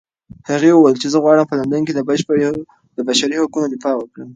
هغې 0.49 0.71
وویل 0.73 0.97
چې 1.01 1.07
زه 1.13 1.17
غواړم 1.23 1.45
په 1.49 1.55
لندن 1.59 1.81
کې 1.87 1.93
د 2.97 2.99
بشري 3.09 3.35
حقونو 3.41 3.67
دفاع 3.73 3.95
وکړم. 3.97 4.29